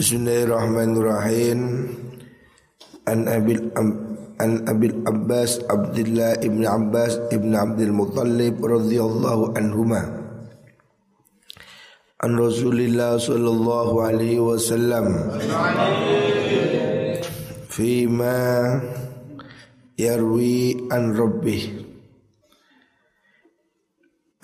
[0.00, 1.60] Bismillahirrahmanirrahim.
[3.04, 3.68] An Abil
[4.40, 10.00] An Abil Abbas Abdullah ibn Abbas ibn Abdul Muttalib radhiyallahu anhuma.
[12.24, 15.36] An Rasulillah sallallahu alaihi wasallam.
[17.68, 18.80] Fima
[20.00, 21.76] yarwi an rabbih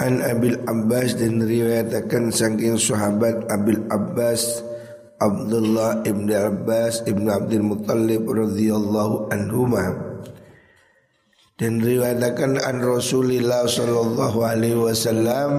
[0.04, 4.65] An Abil Abbas dan riwayatakan saking sahabat Abil Abbas
[5.16, 9.96] Abdullah ibn Abbas ibn Abdul Muttalib radhiyallahu anhuma.
[11.56, 15.52] Dan riwayatkan an Rasulillah sallallahu alaihi wasallam.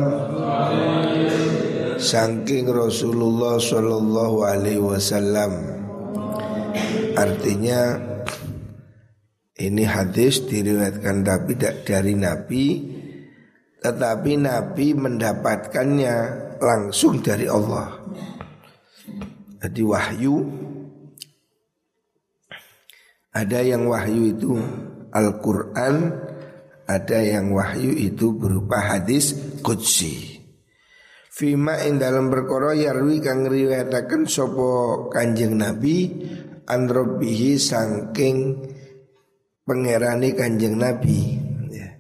[1.98, 5.58] Saking Rasulullah sallallahu alaihi wasallam.
[7.18, 7.98] Artinya
[9.58, 12.66] ini hadis diriwayatkan tapi dari Nabi.
[13.82, 16.16] Tetapi Nabi mendapatkannya
[16.62, 17.97] langsung dari Allah
[19.62, 20.36] jadi wahyu
[23.38, 24.58] ada yang wahyu itu
[25.14, 25.96] Al-Quran
[26.88, 30.40] Ada yang wahyu itu berupa hadis Qudsi.
[31.28, 36.16] Fima in dalam berkoro yarwi kang riwayataken sopo kanjeng Nabi
[36.64, 38.72] Androbihi sangking
[39.68, 41.20] pengerani kanjeng Nabi.
[41.76, 41.92] Ya.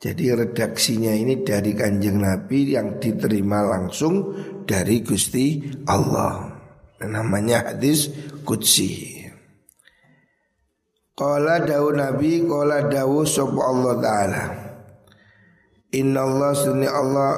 [0.00, 4.32] Jadi redaksinya ini dari kanjeng Nabi yang diterima langsung
[4.64, 6.53] dari Gusti Allah
[7.08, 8.12] Namanya hadis
[8.44, 9.24] Qudsi.
[11.14, 14.44] Qala dawu Nabi Qala dawu sopa Allah Ta'ala.
[15.94, 17.32] Inna Allah sunni Allah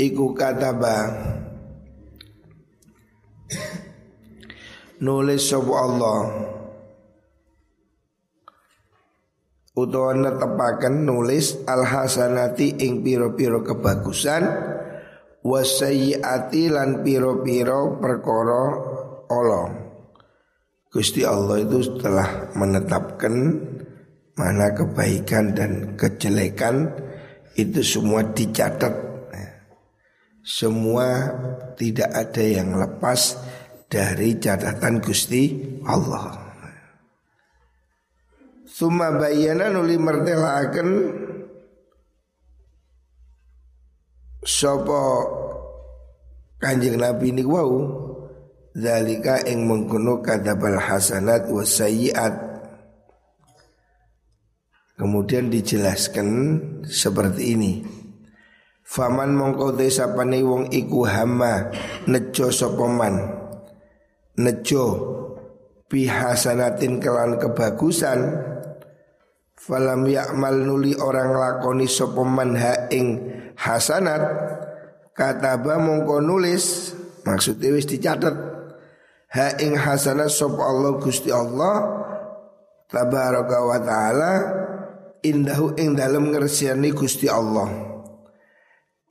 [0.00, 1.08] Iku kataba.
[5.00, 6.20] Nulis sopa Allah.
[9.70, 14.42] Utawa netepaken nulis Al-hasanati ing piro-piro kebagusan
[15.40, 18.62] Wasayyiati lan piro-piro perkara
[19.32, 19.90] Allah
[20.90, 23.34] Gusti Allah itu telah menetapkan
[24.34, 26.90] mana kebaikan dan kejelekan
[27.54, 28.90] itu semua dicatat.
[30.42, 31.30] Semua
[31.78, 33.38] tidak ada yang lepas
[33.86, 36.50] dari catatan Gusti Allah.
[38.66, 40.88] Suma bayana nuli mertelaken
[44.40, 45.04] Sopo
[46.56, 47.68] kanjeng Nabi ini wow
[48.70, 51.66] Zalika ing mengkono kadabal hasanat wa
[55.00, 56.28] Kemudian dijelaskan
[56.86, 57.72] seperti ini.
[58.86, 61.70] Faman mongko desapane wong iku hama
[62.10, 63.22] nejo sopoman
[64.34, 64.84] Nejo
[65.86, 68.34] bihasanatin kelan kebagusan
[69.60, 73.20] Falam yakmal nuli orang lakoni sopoman ha ing
[73.60, 74.24] hasanat.
[75.12, 76.96] Kataba mongko nulis
[77.28, 78.32] maksudnya wis dicatat.
[79.36, 81.76] Ha ing hasanat sop Allah Gusti Allah
[82.88, 84.32] tabaraka wa taala
[85.20, 87.68] indahu ing dalem ngersani Gusti Allah.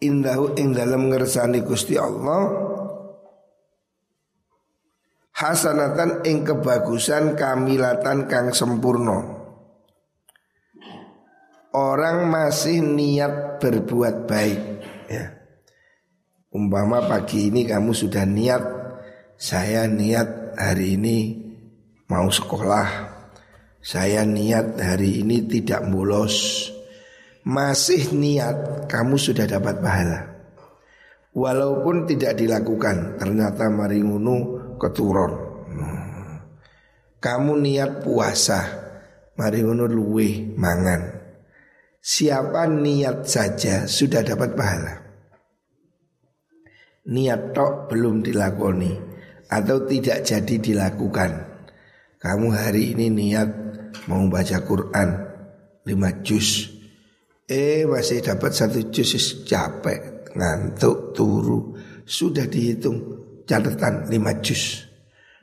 [0.01, 2.49] Indahu ing dalem ngersani Gusti Allah
[5.37, 9.38] hasanatan ing kebagusan kamilatan kang sempurna
[11.73, 14.61] orang masih niat berbuat baik
[15.09, 15.25] ya.
[16.49, 18.63] Umpama pagi ini kamu sudah niat
[19.37, 21.37] Saya niat hari ini
[22.09, 22.87] mau sekolah
[23.77, 26.65] Saya niat hari ini tidak bolos
[27.45, 30.25] Masih niat kamu sudah dapat pahala.
[31.37, 34.37] Walaupun tidak dilakukan Ternyata maringunu
[34.81, 35.33] keturun.
[37.21, 38.59] Kamu niat puasa
[39.37, 41.18] Maringunu luwe mangan
[41.99, 44.95] Siapa niat saja sudah dapat pahala.
[47.11, 48.95] Niat tok belum dilakoni
[49.49, 51.31] Atau tidak jadi dilakukan.
[52.21, 53.49] Kamu hari ini niat
[54.07, 55.09] mau baca Quran
[55.83, 56.69] 5 juz.
[57.49, 61.73] Eh masih dapat satu juz capek Ngantuk turu.
[62.05, 63.01] Sudah dihitung
[63.43, 64.85] catatan 5 juz.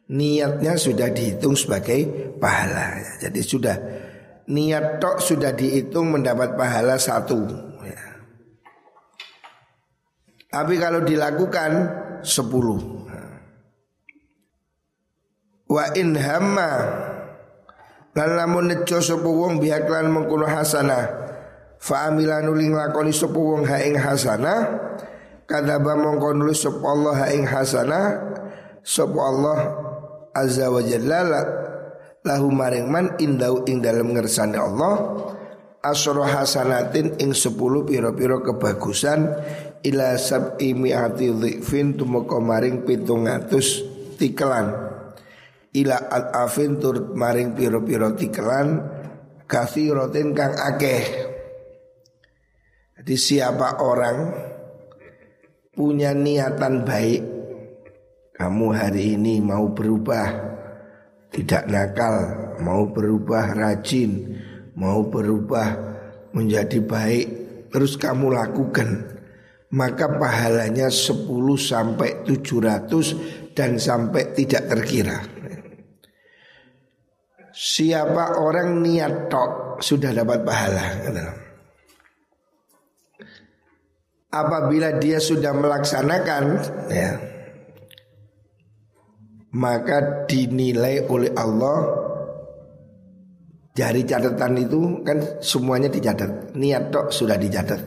[0.06, 3.18] Niatnya sudah dihitung sebagai pahala.
[3.18, 3.74] Jadi sudah
[4.46, 7.46] niat tok sudah dihitung mendapat pahala satu.
[7.82, 8.02] Ya.
[10.50, 11.70] Tapi kalau dilakukan
[12.22, 12.78] sepuluh.
[15.66, 16.70] Wa in hamma
[18.14, 21.04] lan lamun nejo sapa wong biak lan mengkono hasanah
[21.76, 24.60] fa amila nuling lakoni sapa wong ha ing hasanah
[25.44, 28.04] kadaba mongko nulis sapa Allah ha ing hasanah
[28.86, 29.58] sapa Allah
[30.32, 31.20] azza wa jalla
[32.26, 34.94] lahu maring man indau ing dalam ngersane Allah
[35.86, 39.30] asro hasanatin ing sepuluh piro-piro kebagusan
[39.86, 43.86] ila sab'i mi'ati dhifin tumeka maring pitung atus
[44.18, 44.74] tikelan.
[45.76, 48.82] Ila al afin tur maring piro-piro tikelan
[49.94, 51.04] rotin kang akeh.
[52.96, 54.18] Jadi siapa orang
[55.76, 57.22] punya niatan baik
[58.34, 60.45] kamu hari ini mau berubah
[61.34, 62.14] tidak nakal
[62.62, 64.40] mau berubah rajin
[64.76, 65.68] mau berubah
[66.32, 67.26] menjadi baik
[67.72, 69.16] terus kamu lakukan
[69.74, 71.26] maka pahalanya 10
[71.58, 75.18] sampai 700 dan sampai tidak terkira.
[77.56, 80.86] Siapa orang niat tok sudah dapat pahala.
[84.28, 86.44] Apabila dia sudah melaksanakan
[86.92, 87.16] ya
[89.56, 91.78] maka dinilai oleh Allah
[93.72, 96.52] dari catatan itu kan semuanya dicatat.
[96.56, 97.80] Niat tok sudah dicatat.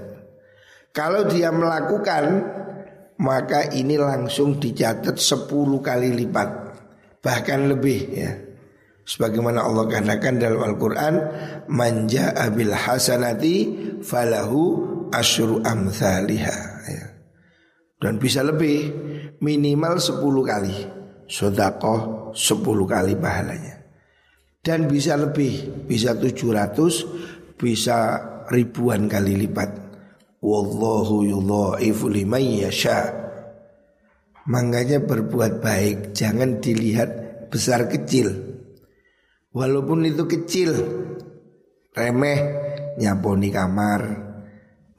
[0.90, 2.58] Kalau dia melakukan
[3.22, 5.50] maka ini langsung dicatat 10
[5.86, 6.50] kali lipat
[7.22, 8.32] bahkan lebih ya.
[9.10, 11.14] Sebagaimana Allah katakan dalam Al-Quran
[11.74, 13.58] Manja abil hasanati
[14.06, 17.06] falahu asyru amthaliha ya.
[17.98, 19.10] Dan bisa lebih
[19.42, 20.99] Minimal 10 kali
[21.30, 23.78] Sodakoh 10 kali pahalanya.
[24.60, 27.98] Dan bisa lebih Bisa 700 Bisa
[28.50, 29.70] ribuan kali lipat.
[30.42, 33.14] Wallahu yudha'ifu liman yasha.
[34.50, 37.10] Makanya berbuat baik Jangan dilihat
[37.54, 38.34] besar kecil.
[39.54, 40.72] Walaupun itu kecil
[41.94, 42.40] Remeh
[42.98, 44.02] Nyaponi kamar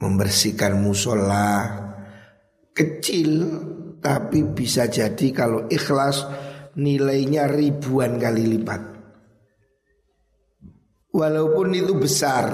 [0.01, 1.77] Membersihkan musola.
[2.71, 3.31] Kecil
[4.01, 6.25] Tapi bisa jadi kalau ikhlas
[6.71, 8.81] Nilainya ribuan kali lipat.
[11.11, 12.47] Walaupun itu besar.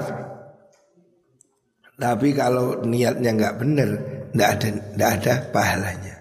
[1.97, 3.89] Tapi kalau niatnya nggak benar
[4.33, 4.67] nggak ada
[4.97, 6.15] nggak ada pahalanya.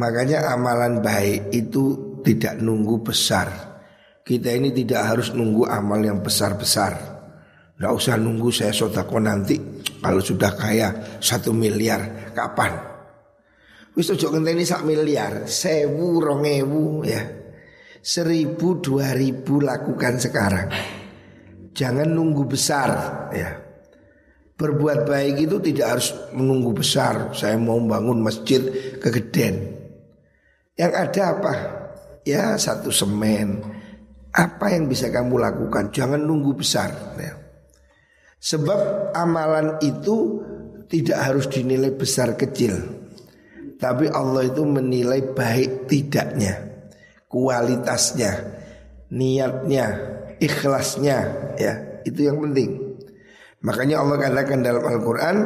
[0.00, 3.48] Makanya amalan baik itu tidak nunggu besar.
[4.24, 6.96] Kita ini tidak harus nunggu amal yang besar-besar.
[7.76, 9.60] Tidak usah nunggu saya sodako nanti
[10.00, 12.95] Kalau sudah kaya satu miliar Kapan?
[13.96, 17.24] Wis ojo ini sak miliar Sewu rongewu ya
[18.04, 20.68] Seribu dua ribu lakukan sekarang
[21.72, 22.90] Jangan nunggu besar
[23.32, 23.56] ya
[24.56, 28.60] Berbuat baik itu tidak harus menunggu besar Saya mau bangun masjid
[29.00, 29.80] kegeden
[30.76, 31.54] Yang ada apa?
[32.28, 33.64] Ya satu semen
[34.36, 35.88] apa yang bisa kamu lakukan?
[35.88, 36.92] Jangan nunggu besar.
[37.16, 37.40] Ya.
[38.36, 40.44] Sebab amalan itu
[40.92, 43.05] tidak harus dinilai besar kecil.
[43.76, 46.56] Tapi Allah itu menilai baik tidaknya,
[47.28, 48.32] kualitasnya,
[49.12, 49.86] niatnya,
[50.40, 51.18] ikhlasnya,
[51.60, 51.72] ya
[52.08, 52.96] itu yang penting.
[53.60, 55.36] Makanya Allah katakan dalam Al-Quran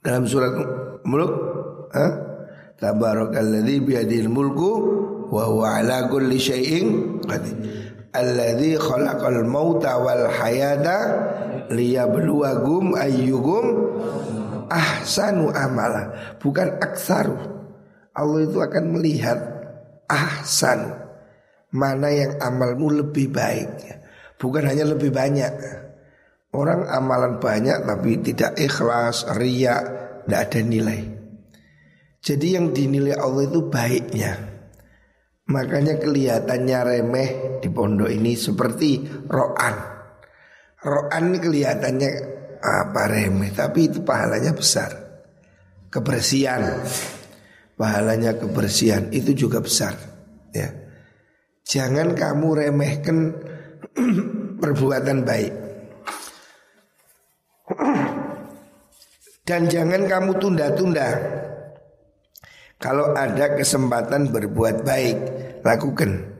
[0.00, 0.56] dalam surat
[1.04, 1.32] Mulk,
[2.80, 4.72] Tabarakalladzi biyadil mulku
[5.28, 7.60] wa huwa ala kulli syai'in qadir.
[8.80, 10.96] Khalaqal mauta wal hayata
[11.68, 13.64] liyabluwakum ayyukum
[14.70, 17.36] ahsanu amala, bukan aksaru.
[18.14, 19.38] Allah itu akan melihat
[20.06, 20.94] ahsan
[21.70, 23.70] mana yang amalmu lebih baik.
[24.40, 25.52] Bukan hanya lebih banyak.
[26.50, 29.82] Orang amalan banyak tapi tidak ikhlas, riak,
[30.26, 31.00] tidak ada nilai.
[32.20, 34.32] Jadi yang dinilai Allah itu baiknya.
[35.50, 37.30] Makanya kelihatannya remeh
[37.62, 39.74] di pondok ini seperti roan.
[40.82, 42.10] Roan kelihatannya
[42.60, 44.92] apa remeh, tapi itu pahalanya besar.
[45.90, 46.84] Kebersihan,
[47.74, 49.98] pahalanya kebersihan itu juga besar.
[50.54, 50.70] Ya,
[51.66, 53.34] jangan kamu remehkan
[54.62, 55.52] perbuatan baik.
[59.48, 61.08] Dan jangan kamu tunda-tunda
[62.80, 65.16] kalau ada kesempatan berbuat baik,
[65.60, 66.32] lakukan.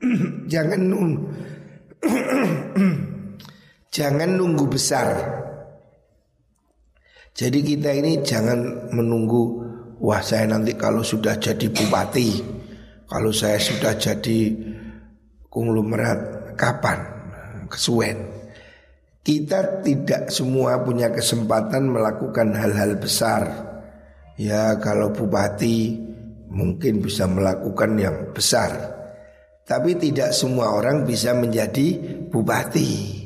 [0.52, 0.80] jangan
[3.92, 5.08] jangan nunggu besar.
[7.36, 9.60] Jadi kita ini jangan menunggu
[10.00, 12.40] wah saya nanti kalau sudah jadi bupati,
[13.04, 14.56] kalau saya sudah jadi
[15.52, 17.12] konglomerat kapan?
[17.68, 18.32] Kesuwen.
[19.20, 23.42] Kita tidak semua punya kesempatan melakukan hal-hal besar.
[24.38, 25.98] Ya kalau bupati
[26.50, 28.70] mungkin bisa melakukan yang besar
[29.66, 31.98] Tapi tidak semua orang bisa menjadi
[32.30, 33.25] bupati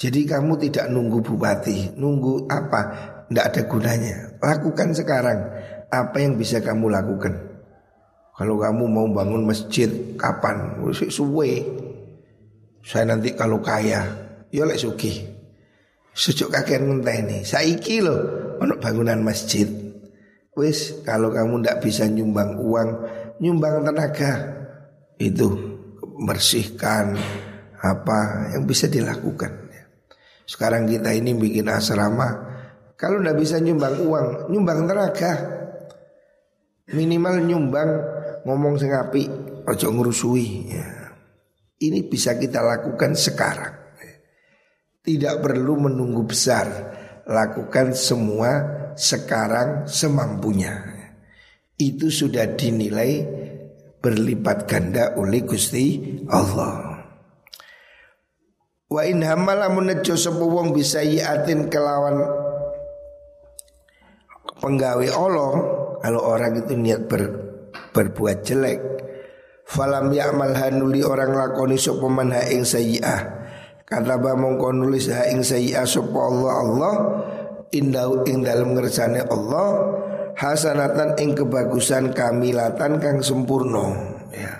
[0.00, 1.92] Jadi kamu tidak nunggu bupati.
[2.00, 2.80] Nunggu apa?
[3.28, 4.16] Tidak ada gunanya.
[4.40, 5.38] Lakukan sekarang
[5.92, 7.36] Apa yang bisa kamu lakukan.
[8.32, 10.80] Kalau kamu mau bangun masjid Kapan?
[10.96, 11.60] Suwe.
[12.80, 14.00] Saya nanti kalau kaya
[14.48, 15.20] Ya lek suki
[16.16, 19.68] Sujuk kakek ngenteni Saiki loh Untuk bangunan masjid.
[20.58, 22.88] Wis kalau kamu tidak bisa nyumbang uang,
[23.38, 24.32] nyumbang tenaga.
[25.16, 25.56] Itu
[26.26, 27.16] bersihkan
[27.80, 29.69] apa yang bisa dilakukan.
[30.50, 32.26] Sekarang kita ini bikin asrama,
[32.98, 35.32] kalau tidak bisa nyumbang uang, nyumbang tenaga.
[36.90, 37.90] Minimal nyumbang
[38.42, 39.30] ngomong sengapi,
[39.62, 40.74] ojo ngurusui.
[40.74, 41.14] Ya.
[41.78, 43.78] Ini bisa kita lakukan sekarang.
[45.06, 46.66] Tidak perlu menunggu besar,
[47.30, 48.50] lakukan semua
[48.98, 50.82] sekarang semampunya.
[51.78, 53.22] Itu sudah dinilai
[54.02, 56.89] berlipat ganda oleh Gusti Allah.
[58.90, 62.26] Wa in hamala munejo sapa wong bisa yatin kelawan
[64.58, 65.52] penggawe Allah.
[66.00, 67.22] Kalau orang itu niat ber,
[67.94, 68.80] berbuat jelek
[69.70, 73.20] falam ya'mal hanuli orang lakoni sapa man ha ing sayyi'ah
[73.86, 76.94] kata ba mongko nulis ha ing sayyi'ah sapa Allah Allah
[77.70, 79.68] indau ing dalam ngersane Allah
[80.34, 83.94] hasanatan ing kebagusan kamilatan kang sempurna.
[84.34, 84.59] Ya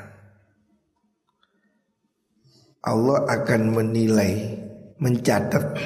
[2.80, 4.56] Allah akan menilai
[4.96, 5.76] mencatat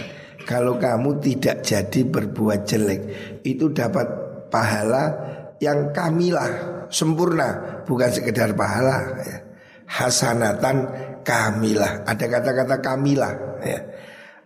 [0.47, 3.01] kalau kamu tidak jadi berbuat jelek
[3.43, 4.07] itu dapat
[4.53, 5.05] pahala
[5.59, 9.37] yang kamilah sempurna bukan sekedar pahala ya.
[9.91, 10.77] hasanatan
[11.27, 13.35] kamilah ada kata-kata kamilah
[13.65, 13.81] ya.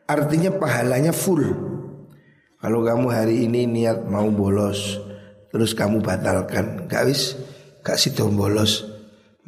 [0.09, 1.45] artinya pahalanya full
[2.59, 5.09] kalau kamu hari ini niat mau bolos
[5.49, 7.39] Terus kamu batalkan Gak wis
[7.81, 8.85] Gak situ bolos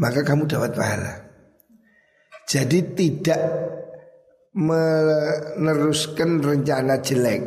[0.01, 1.30] Maka kamu dapat pahala
[2.51, 3.43] Jadi tidak
[4.51, 7.39] Meneruskan rencana jelek.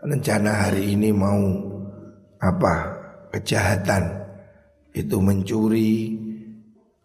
[0.00, 1.44] Rencana hari ini mau
[2.40, 2.74] Apa?
[3.28, 4.24] Kejahatan.
[4.96, 6.16] Itu mencuri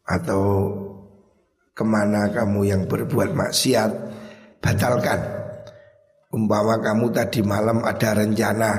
[0.08, 0.72] Atau
[1.76, 3.92] Ke mana kamu yang berbuat maksiat?
[4.64, 5.38] Batalkan.
[6.28, 8.72] Umpama kamu tadi malam ada rencana,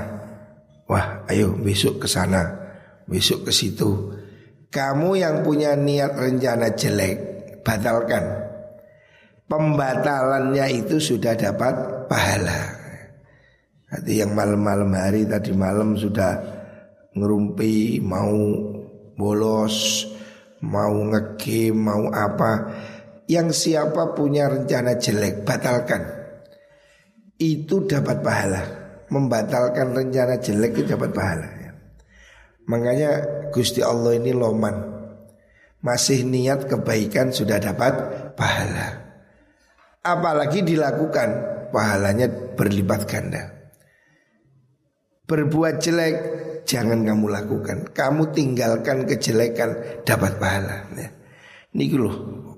[0.84, 2.44] wah, ayo besok ke sana,
[3.08, 4.12] besok ke situ.
[4.68, 8.24] Kamu yang punya niat rencana jelek, batalkan.
[9.48, 12.76] Pembatalannya itu sudah dapat pahala.
[13.88, 16.36] Hati yang malam-malam hari tadi malam sudah
[17.16, 18.36] ngerumpi, mau
[19.16, 20.04] bolos,
[20.60, 22.52] mau ngegame, mau apa.
[23.24, 26.18] Yang siapa punya rencana jelek, batalkan
[27.38, 28.62] itu dapat pahala.
[29.08, 31.48] Membatalkan rencana jelek itu dapat pahala.
[32.68, 33.10] Makanya
[33.48, 34.97] Gusti Allah ini loman.
[35.78, 37.94] Masih niat kebaikan sudah dapat
[38.34, 38.98] pahala.
[40.02, 41.28] Apalagi dilakukan
[41.70, 43.42] pahalanya berlipat ganda.
[45.28, 46.14] Berbuat jelek
[46.66, 47.78] jangan kamu lakukan.
[47.94, 50.88] Kamu tinggalkan kejelekan dapat pahala.
[51.72, 52.16] Ini loh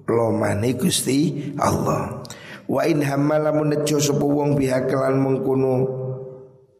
[0.08, 2.24] lomane Gusti Allah.
[2.70, 5.74] Wa in hamala munejo sapa wong biha kelan mengkono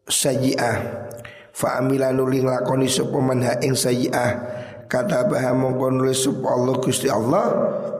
[0.06, 0.78] sayyi'ah
[1.50, 4.30] fa nuling lakoni sapa man ha ing sayyi'ah
[4.90, 7.46] kata baha mongko nulis sapa Allah Gusti Allah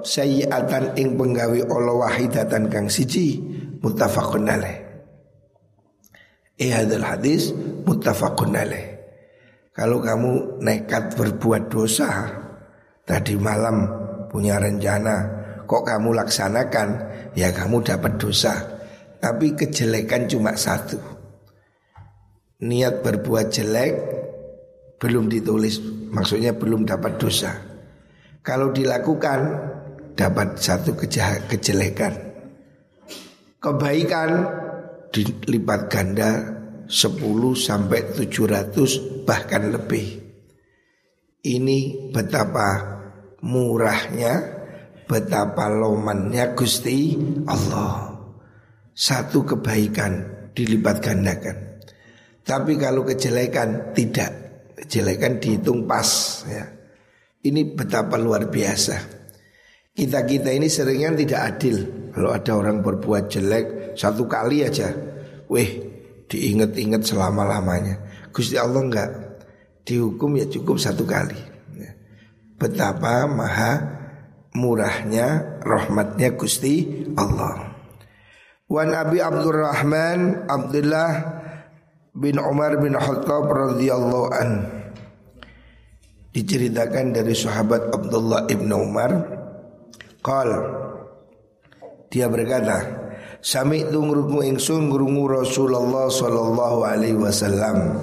[0.02, 3.38] sayyi'atan ing penggawe Allah wahidatan kang siji
[3.78, 4.76] muttafaqun alaih.
[6.58, 7.54] Eh hadal hadis
[7.86, 8.98] muttafaqun alaih.
[9.70, 12.26] Kalau kamu nekat berbuat dosa
[13.06, 13.86] Tadi malam
[14.28, 16.88] punya rencana Kok kamu laksanakan?
[17.38, 18.50] Ya kamu dapat dosa.
[19.22, 20.98] Tapi kejelekan cuma satu.
[22.66, 23.94] Niat berbuat jelek
[24.98, 25.78] Belum ditulis
[26.10, 27.54] Maksudnya belum dapat dosa
[28.42, 29.40] Kalau dilakukan
[30.14, 30.98] Dapat satu
[31.46, 32.14] kejelekan
[33.62, 34.30] Kebaikan
[35.10, 36.30] Dilipat ganda
[36.90, 37.18] 10
[37.54, 40.06] sampai 700 bahkan lebih
[41.46, 43.00] Ini betapa
[43.40, 44.60] murahnya
[45.10, 47.18] betapa lomannya Gusti
[47.50, 48.14] Allah.
[48.94, 50.12] Satu kebaikan
[50.54, 51.56] dilipat gandakan.
[52.46, 54.30] Tapi kalau kejelekan tidak,
[54.80, 56.08] kejelekan dihitung pas
[56.48, 56.64] ya.
[57.40, 59.20] Ini betapa luar biasa.
[59.96, 61.76] Kita-kita ini seringnya tidak adil.
[62.12, 64.92] Kalau ada orang berbuat jelek satu kali aja,
[65.48, 65.68] weh
[66.28, 68.00] diinget-inget selama-lamanya.
[68.32, 69.10] Gusti Allah enggak
[69.84, 71.36] dihukum ya cukup satu kali.
[71.80, 71.90] Ya.
[72.60, 73.72] Betapa maha
[74.54, 77.74] murahnya rahmatnya Gusti Allah.
[78.70, 81.10] Wan Abi Abdurrahman Abdullah
[82.14, 84.50] bin Umar bin Khattab radhiyallahu an
[86.34, 89.10] diceritakan dari sahabat Abdullah ibn Umar
[90.22, 90.50] qal
[92.10, 92.98] dia berkata
[93.40, 97.96] Sami tu ngrungu ingsun ngrungu Rasulullah sallallahu alaihi wasallam.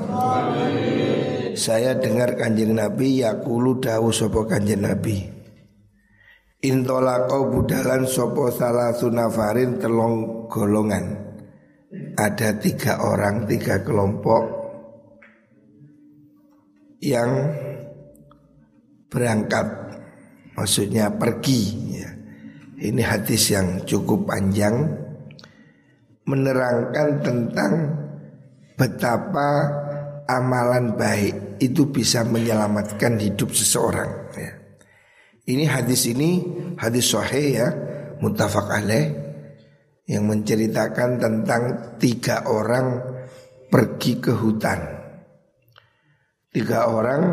[1.53, 5.29] Saya dengar kanjeng Nabi yakulu dawu sapa kanjeng Nabi.
[6.65, 11.26] Intolako budalan sopo salah sunafarin telong golongan
[12.17, 14.43] Ada tiga orang, tiga kelompok
[16.99, 17.31] yang
[19.07, 19.67] berangkat
[20.57, 21.61] maksudnya pergi
[21.95, 22.09] ya.
[22.77, 24.83] Ini hadis yang cukup panjang
[26.27, 27.73] menerangkan tentang
[28.75, 29.49] betapa
[30.27, 34.53] amalan baik itu bisa menyelamatkan hidup seseorang ya.
[35.47, 36.43] Ini hadis ini
[36.75, 37.67] hadis sahih ya,
[38.19, 39.26] muttafaq alaih
[40.07, 41.63] yang menceritakan tentang
[41.99, 43.03] tiga orang
[43.67, 44.79] pergi ke hutan.
[46.47, 47.23] Tiga orang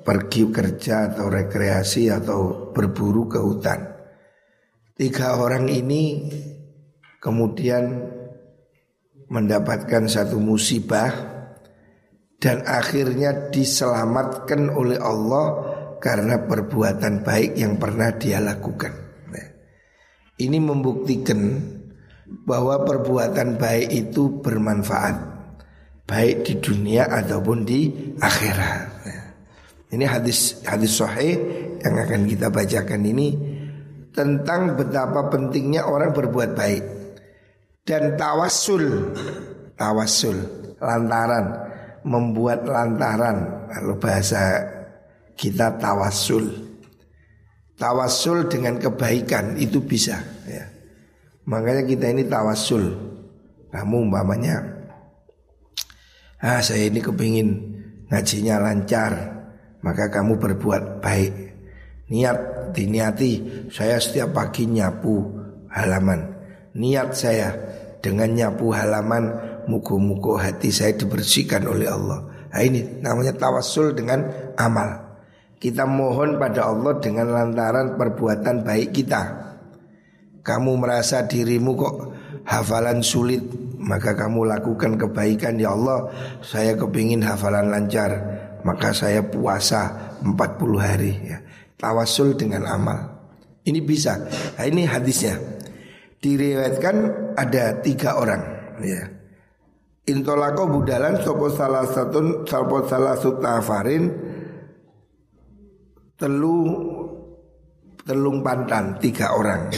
[0.00, 3.80] pergi kerja atau rekreasi atau berburu ke hutan.
[4.96, 6.32] Tiga orang ini
[7.20, 7.84] kemudian
[9.28, 11.12] mendapatkan satu musibah
[12.40, 15.46] dan akhirnya diselamatkan oleh Allah
[16.00, 18.94] karena perbuatan baik yang pernah dia lakukan.
[19.28, 19.46] Nah,
[20.40, 21.38] ini membuktikan
[22.28, 25.16] bahwa perbuatan baik itu bermanfaat
[26.08, 28.84] baik di dunia ataupun di akhirat.
[29.88, 31.36] Ini hadis hadis sahih
[31.80, 33.28] yang akan kita bacakan ini
[34.12, 36.84] tentang betapa pentingnya orang berbuat baik
[37.84, 39.16] dan tawasul
[39.76, 40.36] tawasul
[40.80, 41.46] lantaran
[42.04, 44.64] membuat lantaran kalau bahasa
[45.36, 46.66] kita tawasul.
[47.78, 50.18] Tawasul dengan kebaikan itu bisa
[50.50, 50.77] ya.
[51.48, 53.08] Makanya kita ini tawasul.
[53.68, 54.64] Kamu umpamanya
[56.40, 57.48] Ah saya ini kepingin
[58.08, 59.12] ngajinya lancar
[59.84, 61.32] Maka kamu berbuat baik.
[62.08, 62.38] Niat
[62.72, 65.24] diniati Saya setiap pagi nyapu
[65.72, 66.36] halaman.
[66.76, 67.48] Niat saya
[68.04, 69.24] dengan nyapu halaman
[69.68, 72.24] Muku-muku hati saya dibersihkan oleh Allah.
[72.48, 74.24] Nah ini namanya tawasul dengan
[74.56, 75.20] amal.
[75.60, 79.47] Kita mohon pada Allah dengan lantaran perbuatan baik kita
[80.48, 81.94] Kamu merasa dirimu kok
[82.48, 83.44] hafalan sulit
[83.76, 86.08] Maka kamu lakukan kebaikan Ya Allah
[86.40, 88.16] saya kepingin hafalan lancar
[88.64, 90.32] Maka saya puasa 40
[90.80, 91.44] hari ya.
[91.76, 93.12] Tawasul dengan amal
[93.68, 94.16] Ini bisa
[94.56, 95.36] nah, Ini hadisnya
[96.18, 96.96] Diriwayatkan
[97.36, 98.42] ada tiga orang
[98.82, 99.06] ya.
[100.08, 104.08] Intolako budalan sopo salah satu sopo salah sutafarin
[106.18, 106.58] telu
[108.02, 109.68] telung pantan tiga orang.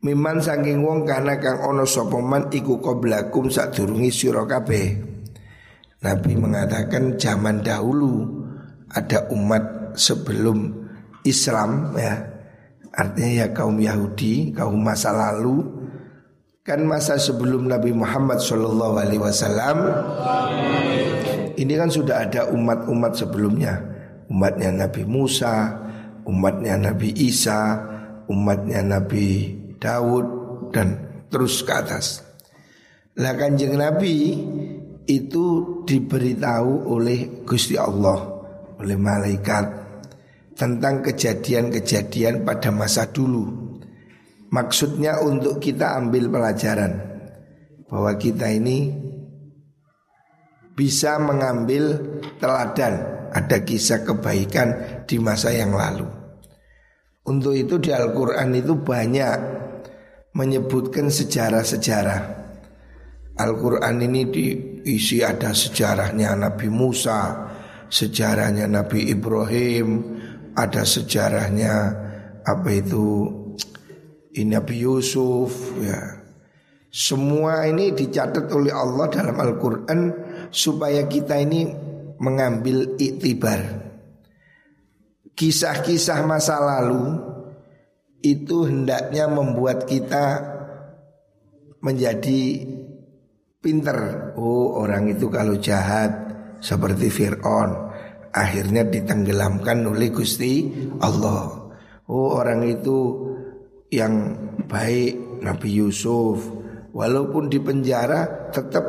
[0.00, 4.96] Miman saking wong kana kang ono sopoman iku koblakum sadurungi sira kabeh.
[6.00, 8.24] Nabi mengatakan zaman dahulu
[8.88, 10.72] ada umat sebelum
[11.28, 12.16] Islam ya.
[12.90, 15.62] Artinya ya kaum Yahudi, kaum masa lalu
[16.64, 19.78] kan masa sebelum Nabi Muhammad Shallallahu Alaihi Wasallam
[21.54, 23.90] ini kan sudah ada umat-umat sebelumnya
[24.30, 25.74] umatnya Nabi Musa,
[26.24, 27.82] umatnya Nabi Isa,
[28.30, 30.26] umatnya Nabi Daud
[30.70, 30.88] dan
[31.32, 32.20] terus ke atas.
[33.16, 34.38] Lah kanjeng Nabi
[35.08, 35.46] itu
[35.82, 38.20] diberitahu oleh Gusti Allah,
[38.78, 39.64] oleh malaikat
[40.54, 43.48] tentang kejadian-kejadian pada masa dulu.
[44.50, 46.92] Maksudnya untuk kita ambil pelajaran
[47.88, 48.92] bahwa kita ini
[50.74, 51.98] bisa mengambil
[52.38, 56.06] teladan ada kisah kebaikan di masa yang lalu.
[57.30, 59.38] Untuk itu di Al-Quran itu banyak
[60.34, 62.40] menyebutkan sejarah-sejarah.
[63.40, 67.48] Al-Quran ini diisi ada sejarahnya Nabi Musa,
[67.88, 69.88] sejarahnya Nabi Ibrahim,
[70.52, 71.74] ada sejarahnya
[72.44, 73.26] apa itu
[74.36, 76.20] ini Nabi Yusuf ya.
[76.90, 80.00] Semua ini dicatat oleh Allah dalam Al-Quran
[80.50, 81.70] supaya kita ini
[82.18, 83.88] mengambil iktibar.
[85.38, 87.14] Kisah-kisah masa lalu
[88.20, 90.44] itu hendaknya membuat kita
[91.80, 92.68] menjadi
[93.60, 94.32] pinter.
[94.36, 96.12] Oh, orang itu kalau jahat
[96.60, 97.90] seperti Fir'aun
[98.30, 100.68] akhirnya ditenggelamkan oleh Gusti
[101.00, 101.72] Allah.
[102.10, 103.28] Oh, orang itu
[103.90, 104.36] yang
[104.70, 106.44] baik Nabi Yusuf
[106.94, 108.84] walaupun di penjara tetap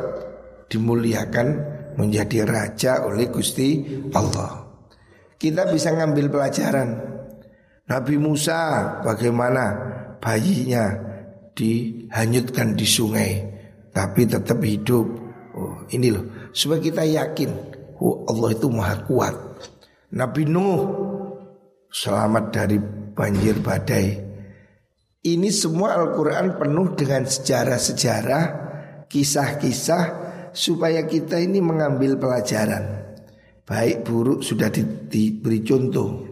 [0.68, 1.48] dimuliakan
[1.96, 4.62] menjadi raja oleh Gusti Allah.
[5.36, 6.88] Kita bisa ngambil pelajaran.
[7.92, 9.64] Nabi Musa bagaimana
[10.16, 10.96] bayinya
[11.52, 13.32] dihanyutkan di sungai
[13.92, 15.20] tapi tetap hidup.
[15.52, 17.52] Oh, ini loh, supaya kita yakin
[18.00, 19.36] oh, Allah itu maha kuat.
[20.16, 20.80] Nabi Nuh
[21.92, 22.80] selamat dari
[23.12, 24.32] banjir badai.
[25.22, 28.44] Ini semua Al-Quran penuh dengan sejarah-sejarah,
[29.12, 30.04] kisah-kisah
[30.56, 33.12] supaya kita ini mengambil pelajaran.
[33.68, 34.80] Baik buruk sudah di,
[35.12, 36.31] diberi contoh.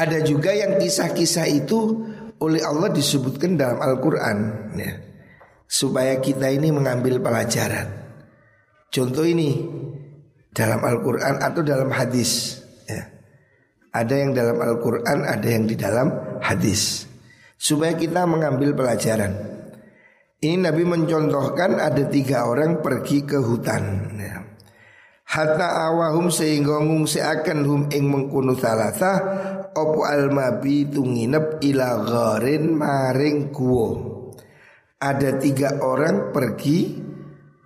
[0.00, 2.08] Ada juga yang kisah-kisah itu
[2.40, 4.36] oleh Allah disebutkan dalam Al-Quran
[4.80, 4.92] ya,
[5.68, 8.00] Supaya kita ini mengambil pelajaran
[8.90, 9.54] Contoh ini
[10.50, 12.58] dalam Al-Quran atau dalam hadis.
[12.90, 13.06] Ya.
[13.94, 16.10] Ada yang dalam Al-Quran, ada yang di dalam
[16.42, 17.06] hadis.
[17.54, 19.30] Supaya kita mengambil pelajaran.
[20.42, 24.10] Ini Nabi mencontohkan ada tiga orang pergi ke hutan.
[24.18, 24.42] Ya.
[25.30, 29.12] Hatta awahum sehingga ngungsiakan hum ing mengkunu salasa
[29.70, 33.88] Opo almabi tunginep ila gharin maring guo
[34.98, 37.10] Ada tiga orang pergi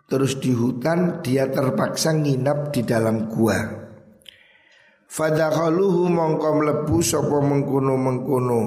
[0.05, 3.57] Terus di hutan dia terpaksa nginap di dalam gua.
[5.09, 8.61] Fadakhaluhu mongkom lebu sopo mengkuno mengkuno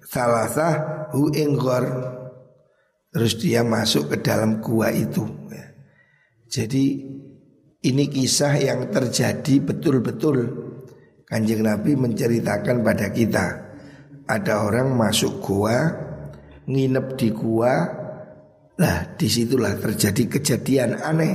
[0.00, 0.68] Salasa
[1.12, 1.84] hu ingghar
[3.12, 5.24] Terus dia masuk ke dalam gua itu.
[6.48, 6.84] Jadi
[7.84, 10.65] ini kisah yang terjadi betul-betul.
[11.26, 13.46] Kanjeng Nabi menceritakan pada kita
[14.30, 15.90] ada orang masuk gua,
[16.70, 17.74] nginep di gua,
[18.78, 21.34] lah di situlah terjadi kejadian aneh.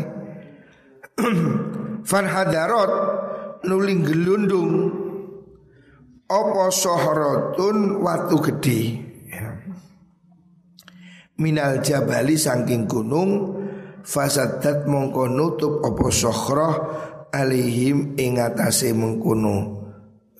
[2.10, 2.92] Farhadarot
[3.68, 4.72] nuling gelundung
[6.32, 8.82] opo sohrotun watu gede
[9.28, 9.52] ya.
[11.38, 13.60] minal jabali saking gunung
[14.02, 16.76] fasadat mongko nutup apa sokhroh
[17.30, 19.81] alihim ing atase mengkono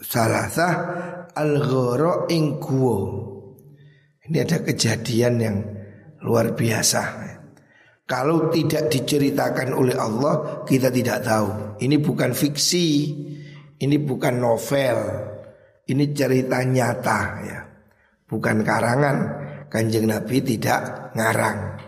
[0.02, 0.74] salasah
[1.38, 2.58] al ghara ing
[4.22, 5.58] Ini ada kejadian yang
[6.26, 7.30] luar biasa.
[8.10, 11.80] Kalau tidak diceritakan oleh Allah, kita tidak tahu.
[11.80, 12.88] Ini bukan fiksi,
[13.80, 14.98] ini bukan novel,
[15.88, 17.60] ini cerita nyata ya.
[18.28, 19.18] Bukan karangan.
[19.72, 21.80] Kanjeng Nabi tidak ngarang.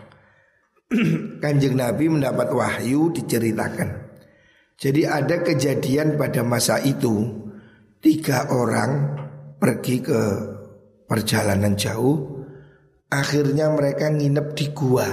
[1.44, 4.08] Kanjeng Nabi mendapat wahyu diceritakan.
[4.80, 7.43] Jadi ada kejadian pada masa itu
[8.04, 9.16] tiga orang
[9.56, 10.20] pergi ke
[11.08, 12.44] perjalanan jauh,
[13.08, 15.08] akhirnya mereka nginep di gua.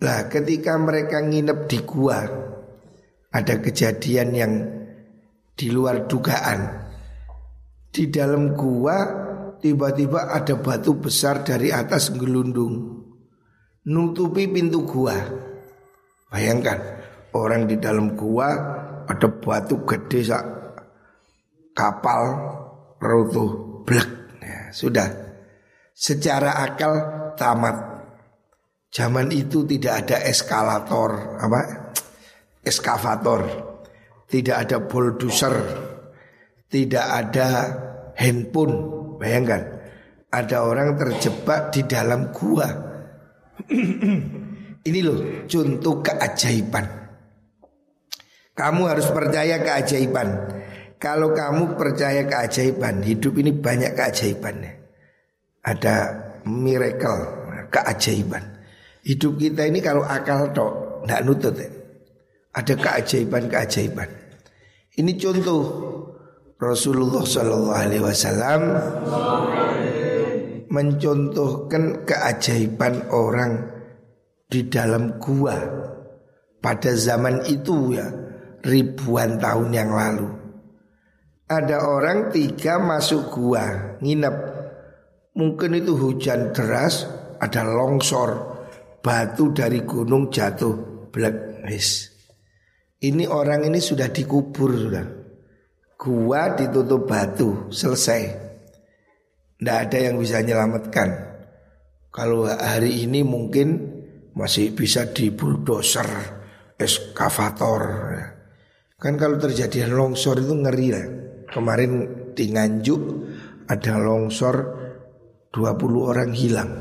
[0.00, 2.24] Lah ketika mereka nginep di gua,
[3.36, 4.52] ada kejadian yang
[5.52, 6.88] di luar dugaan.
[7.92, 8.96] Di dalam gua
[9.60, 12.96] tiba-tiba ada batu besar dari atas gelundung
[13.84, 15.20] nutupi pintu gua.
[16.32, 16.80] Bayangkan
[17.36, 18.48] orang di dalam gua
[19.04, 20.59] ada batu gede sak
[21.72, 22.22] kapal
[23.00, 24.08] runtuh blek.
[24.40, 25.08] Ya, sudah
[25.94, 26.94] secara akal
[27.36, 27.88] tamat.
[28.90, 31.94] Zaman itu tidak ada eskalator apa?
[32.66, 33.42] Eskavator.
[34.26, 35.54] Tidak ada bulldozer.
[36.70, 37.48] Tidak ada
[38.18, 38.74] handphone.
[39.18, 39.62] Bayangkan
[40.30, 42.90] ada orang terjebak di dalam gua
[44.80, 46.86] Ini loh contoh keajaiban.
[48.56, 50.28] Kamu harus percaya keajaiban.
[51.00, 54.72] Kalau kamu percaya keajaiban, hidup ini banyak keajaibannya.
[55.64, 55.96] Ada
[56.44, 57.20] miracle,
[57.72, 58.44] keajaiban.
[59.00, 61.72] Hidup kita ini kalau akal tok, tidak nutut ya.
[62.52, 64.08] Ada keajaiban-keajaiban.
[65.00, 65.62] Ini contoh
[66.60, 67.24] Rasulullah
[68.04, 68.62] Wasallam
[70.68, 73.72] mencontohkan keajaiban orang
[74.52, 75.56] di dalam gua
[76.60, 78.04] pada zaman itu ya
[78.60, 80.39] ribuan tahun yang lalu.
[81.50, 84.36] Ada orang tiga masuk gua nginep.
[85.34, 87.10] Mungkin itu hujan deras,
[87.42, 88.30] ada longsor,
[89.02, 91.66] batu dari gunung jatuh, black
[93.02, 95.06] Ini orang ini sudah dikubur sudah.
[95.98, 98.22] Gua ditutup batu, selesai.
[99.58, 101.08] Tidak ada yang bisa menyelamatkan.
[102.14, 103.98] Kalau hari ini mungkin
[104.38, 106.06] masih bisa di bulldozer,
[106.78, 107.82] eskavator.
[109.02, 111.19] Kan kalau terjadi longsor itu ngeri lah.
[111.50, 111.92] Kemarin
[112.32, 113.02] di Nganjuk
[113.66, 114.56] ada longsor
[115.50, 116.72] 20 orang hilang.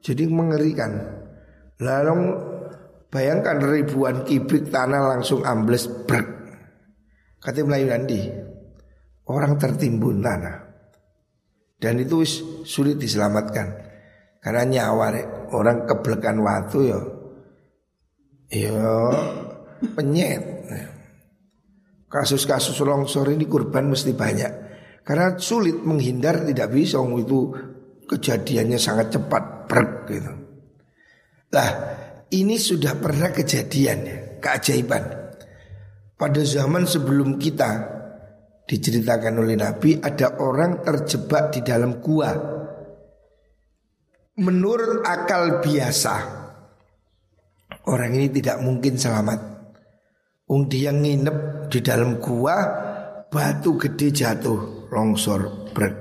[0.00, 0.92] Jadi mengerikan.
[1.80, 2.16] Lalu
[3.08, 6.28] bayangkan ribuan kibik tanah langsung ambles brek.
[7.40, 8.20] Kata Melayu Nandi,
[9.24, 10.70] orang tertimbun tanah.
[11.80, 12.20] Dan itu
[12.68, 13.72] sulit diselamatkan
[14.44, 15.16] Karena nyawa
[15.56, 17.00] orang keblekan waktu ya
[18.52, 18.92] Ya
[19.96, 20.44] penyet
[22.10, 24.52] Kasus-kasus longsor ini kurban mesti banyak
[25.06, 27.54] Karena sulit menghindar tidak bisa Itu
[28.10, 30.32] kejadiannya sangat cepat Brek gitu
[31.54, 31.70] Lah
[32.34, 35.04] ini sudah pernah kejadian ya Keajaiban
[36.18, 38.00] Pada zaman sebelum kita
[38.70, 42.30] Diceritakan oleh Nabi ada orang terjebak di dalam gua.
[44.38, 46.14] Menurut akal biasa
[47.90, 49.59] orang ini tidak mungkin selamat.
[50.50, 52.58] Ung dia nginep di dalam gua,
[53.30, 55.96] batu gede jatuh, longsor, brek.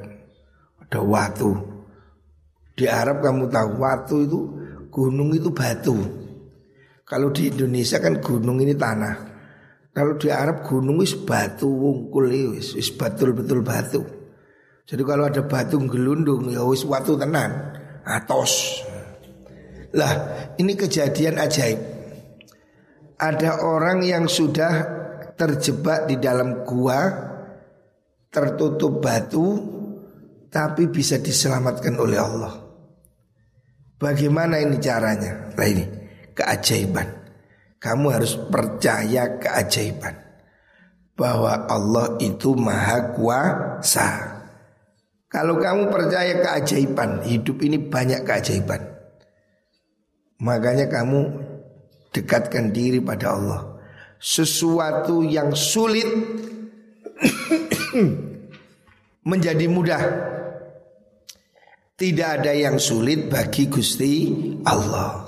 [0.82, 1.54] Ada watu.
[2.74, 4.40] Di Arab kamu tahu watu itu
[4.90, 5.94] gunung itu batu.
[7.06, 9.16] Kalau di Indonesia kan gunung ini tanah.
[9.94, 14.02] Kalau di Arab gunung wis batu wungkul wis wis betul betul batu.
[14.90, 18.82] Jadi kalau ada batu gelundung ya wis watu tenan, atos.
[19.94, 20.14] Lah,
[20.58, 21.99] ini kejadian ajaib.
[23.20, 24.74] Ada orang yang sudah
[25.36, 27.28] terjebak di dalam gua
[28.32, 29.60] tertutup batu
[30.48, 32.54] tapi bisa diselamatkan oleh Allah.
[34.00, 35.52] Bagaimana ini caranya?
[35.54, 35.84] Nah ini
[36.32, 37.08] keajaiban.
[37.80, 40.16] Kamu harus percaya keajaiban
[41.20, 44.40] bahwa Allah itu maha kuasa.
[45.28, 48.82] Kalau kamu percaya keajaiban, hidup ini banyak keajaiban.
[50.40, 51.20] Makanya kamu
[52.14, 53.62] dekatkan diri pada Allah.
[54.20, 56.08] Sesuatu yang sulit
[59.30, 60.04] menjadi mudah.
[62.00, 64.32] Tidak ada yang sulit bagi Gusti
[64.64, 65.28] Allah.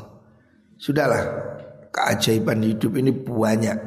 [0.79, 1.23] Sudahlah,
[1.91, 3.79] keajaiban hidup ini banyak.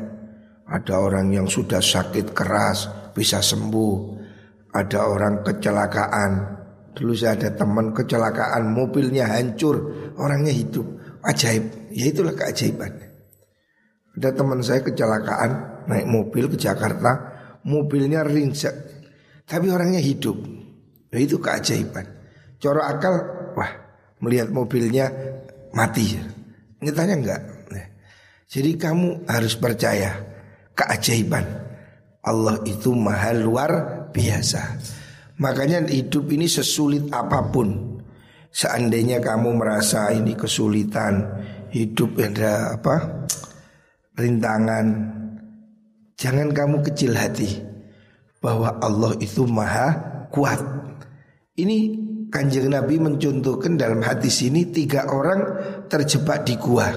[0.68, 4.20] Ada orang yang sudah sakit keras bisa sembuh.
[4.72, 6.33] Ada orang kecelakaan.
[6.94, 9.76] Dulu saya ada teman kecelakaan, mobilnya hancur,
[10.20, 10.87] orangnya hidup.
[11.24, 12.90] Ajaib, ya itulah keajaiban.
[14.18, 15.50] Ada teman saya kecelakaan
[15.87, 17.35] naik mobil ke Jakarta,
[17.66, 18.74] mobilnya ringsek,
[19.46, 20.38] tapi orangnya hidup.
[21.14, 22.07] Ya itu keajaiban.
[22.59, 23.14] Coro akal,
[23.54, 23.70] wah
[24.18, 25.11] melihat mobilnya
[25.74, 26.18] mati.
[26.83, 27.42] Nyatanya enggak.
[27.70, 27.87] Nah,
[28.50, 30.18] jadi kamu harus percaya
[30.74, 31.46] keajaiban.
[32.24, 33.72] Allah itu maha luar
[34.11, 34.80] biasa.
[35.42, 38.00] Makanya hidup ini sesulit apa pun.
[38.54, 41.26] Seandainya kamu merasa ini kesulitan,
[41.74, 43.26] hidup ada apa?
[44.14, 44.87] rintangan.
[46.14, 47.50] Jangan kamu kecil hati
[48.38, 49.98] bahwa Allah itu maha
[50.30, 50.62] kuat.
[51.58, 55.42] Ini Kanjeng Nabi mencontohkan dalam hadis ini tiga orang
[55.90, 56.90] terjebak di gua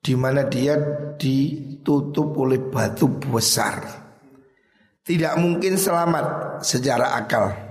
[0.00, 0.76] di mana dia
[1.18, 4.04] ditutup oleh batu besar.
[5.02, 7.65] Tidak mungkin selamat secara akal.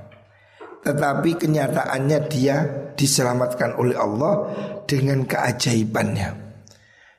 [0.85, 2.57] Tetapi kenyataannya dia
[2.93, 4.53] diselamatkan oleh Allah
[4.85, 6.29] dengan keajaibannya.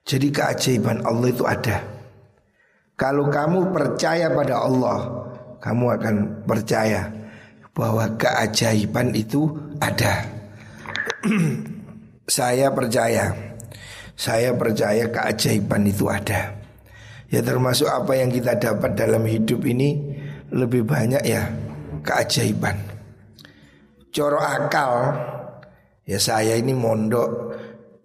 [0.07, 1.83] Jadi keajaiban Allah itu ada.
[2.97, 4.99] Kalau kamu percaya pada Allah,
[5.59, 7.11] kamu akan percaya
[7.77, 9.51] bahwa keajaiban itu
[9.83, 10.25] ada.
[12.39, 13.35] saya percaya,
[14.17, 16.57] saya percaya keajaiban itu ada.
[17.27, 20.17] Ya termasuk apa yang kita dapat dalam hidup ini
[20.55, 21.51] lebih banyak ya
[22.07, 22.96] keajaiban.
[24.17, 25.13] Coro akal,
[26.09, 27.53] ya saya ini mondok,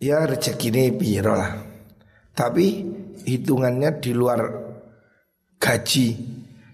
[0.04, 1.56] ya rezeki ini biro lah.
[2.36, 2.66] Tapi
[3.24, 4.44] hitungannya di luar
[5.56, 6.08] gaji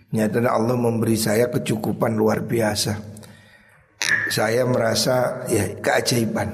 [0.07, 2.95] Nyatanya Allah memberi saya kecukupan luar biasa.
[4.31, 6.47] Saya merasa ya keajaiban.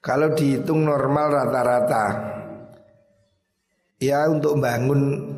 [0.00, 2.04] Kalau dihitung normal rata-rata
[3.96, 5.32] Ya untuk bangun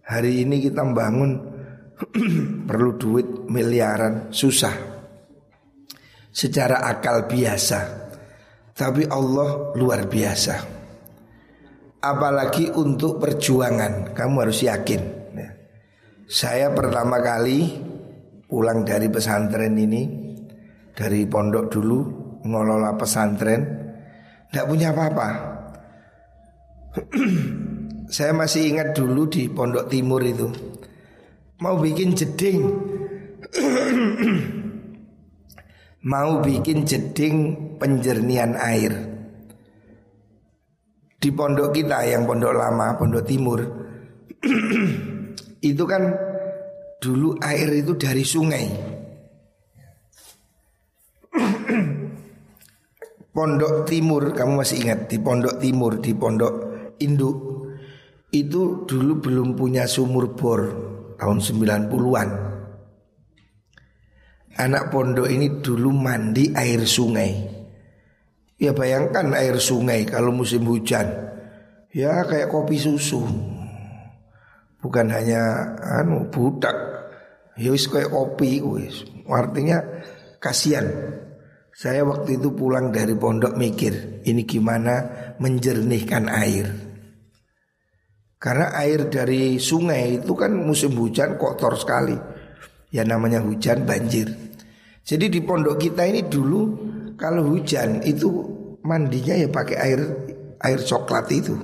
[0.00, 1.36] Hari ini kita bangun
[2.72, 4.97] Perlu duit miliaran Susah
[6.30, 7.80] Secara akal biasa.
[8.74, 10.78] Tapi Allah luar biasa.
[11.98, 15.18] Apalagi untuk perjuangan Kamu harus yakin.
[16.28, 17.64] Saya pertama kali
[18.46, 20.02] pulang dari pesantren ini
[20.94, 22.00] Dari pondok dulu
[22.44, 23.60] Ngelola pesantren.
[24.48, 25.28] Tidak punya apa-apa.
[28.16, 30.48] Saya masih ingat dulu di pondok timur itu.
[31.60, 32.60] Mau bikin jeding
[36.06, 38.94] Mau bikin jeding penjernihan air
[41.18, 43.58] Di pondok kita yang pondok lama, pondok timur
[45.70, 46.14] itu kan
[47.02, 48.66] dulu air itu dari sungai.
[53.34, 56.54] Pondok Timur, kamu masih ingat di Pondok Timur, di Pondok
[56.98, 57.36] Induk
[58.34, 60.60] itu dulu belum punya sumur bor
[61.22, 62.47] tahun 90-an.
[64.58, 67.30] Anak pondok ini dulu mandi air sungai.
[68.58, 71.06] Ya bayangkan air sungai kalau musim hujan.
[71.94, 73.22] Ya kayak kopi susu.
[74.82, 76.74] Bukan hanya anu budak.
[77.54, 79.06] Ya wis kayak kopi wis.
[79.30, 79.78] Artinya
[80.42, 80.90] kasihan.
[81.70, 85.06] Saya waktu itu pulang dari pondok mikir ini gimana
[85.38, 86.66] menjernihkan air.
[88.42, 92.18] Karena air dari sungai itu kan musim hujan kotor sekali.
[92.90, 94.47] Ya namanya hujan banjir
[95.08, 96.60] jadi di pondok kita ini dulu
[97.16, 98.28] kalau hujan itu
[98.84, 100.00] mandinya ya pakai air
[100.60, 101.56] air coklat itu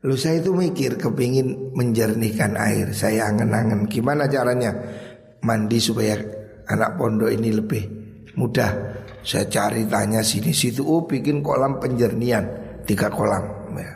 [0.00, 4.72] Lu saya itu mikir kepingin menjernihkan air Saya angen-angen gimana caranya
[5.44, 6.16] mandi supaya
[6.72, 7.84] anak pondok ini lebih
[8.32, 12.48] mudah Saya cari tanya sini situ Oh bikin kolam penjernihan
[12.90, 13.44] tiga kolam.
[13.78, 13.92] Ya.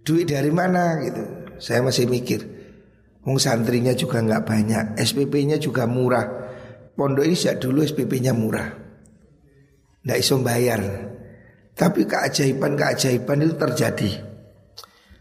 [0.00, 1.22] Duit dari mana gitu?
[1.60, 2.40] Saya masih mikir.
[3.26, 6.45] Wong santrinya juga nggak banyak, SPP-nya juga murah.
[6.96, 8.72] Pondok ini sejak dulu SPP-nya murah.
[10.00, 10.80] Nggak iso bayar.
[11.76, 14.10] Tapi keajaiban-keajaiban itu terjadi.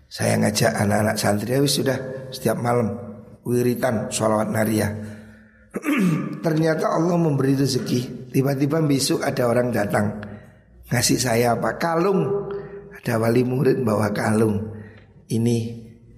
[0.07, 1.97] Saya ngajak anak-anak santri ya sudah
[2.31, 2.95] setiap malam
[3.43, 4.91] wiritan sholawat nariyah.
[6.45, 8.31] Ternyata Allah memberi rezeki.
[8.31, 10.23] Tiba-tiba besok ada orang datang
[10.87, 12.47] ngasih saya apa kalung.
[12.95, 14.71] Ada wali murid bawa kalung.
[15.27, 15.57] Ini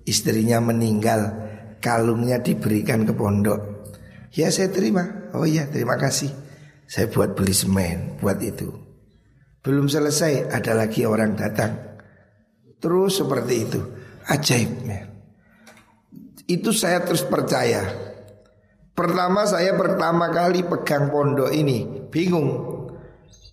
[0.06, 1.34] istrinya meninggal
[1.82, 3.90] kalungnya diberikan ke pondok.
[4.38, 5.27] Ya saya terima.
[5.38, 6.34] Oh iya terima kasih.
[6.90, 8.74] Saya buat beli semen buat itu.
[9.62, 11.78] Belum selesai ada lagi orang datang.
[12.82, 13.82] Terus seperti itu.
[14.26, 14.72] Ajaib.
[16.48, 17.86] Itu saya terus percaya.
[18.98, 22.50] Pertama saya pertama kali pegang pondok ini bingung.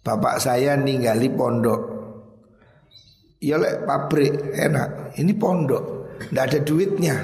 [0.01, 1.81] Bapak saya ninggali pondok.
[3.44, 5.18] Ya lek pabrik enak.
[5.20, 5.85] Ini pondok.
[6.31, 7.16] Tidak ada duitnya.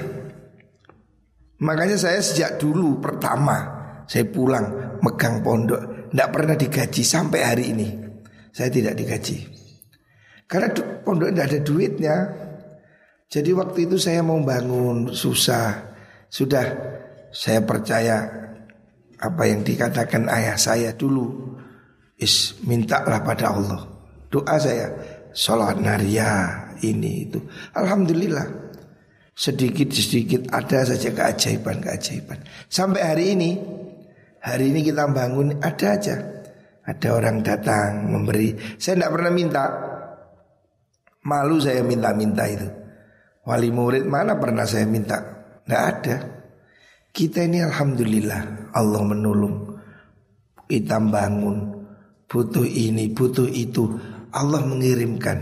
[1.61, 3.80] Makanya saya sejak dulu pertama
[4.11, 7.87] saya pulang megang pondok tidak pernah digaji sampai hari ini.
[8.51, 9.47] Saya tidak digaji.
[10.43, 10.67] Karena
[10.99, 12.15] pondok tidak ada duitnya.
[13.31, 15.95] Jadi waktu itu saya mau bangun susah.
[16.27, 16.67] Sudah
[17.31, 18.27] saya percaya
[19.15, 21.55] apa yang dikatakan ayah saya dulu.
[22.19, 23.87] Is mintalah pada Allah.
[24.27, 24.91] Doa saya
[25.31, 27.39] sholat naria ini itu.
[27.71, 28.61] Alhamdulillah
[29.31, 32.43] sedikit-sedikit ada saja keajaiban-keajaiban.
[32.67, 33.51] Sampai hari ini,
[34.41, 36.17] hari ini kita bangun ada aja.
[36.81, 38.57] Ada orang datang memberi.
[38.81, 39.63] Saya tidak pernah minta.
[41.21, 42.65] Malu saya minta-minta itu.
[43.45, 45.21] Wali murid mana pernah saya minta?
[45.61, 46.15] Tidak ada.
[47.13, 49.77] Kita ini alhamdulillah Allah menolong.
[50.65, 51.57] Kita bangun
[52.25, 53.85] butuh ini, butuh itu.
[54.33, 55.37] Allah mengirimkan.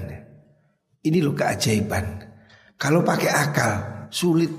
[1.00, 2.20] Ini loh keajaiban.
[2.76, 3.74] Kalau pakai akal
[4.12, 4.52] sulit.